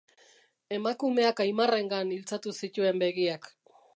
Emakumeak 0.77 1.41
Aimarrengan 1.43 2.15
iltzatu 2.17 2.57
zituen 2.61 3.05
begiak. 3.07 3.49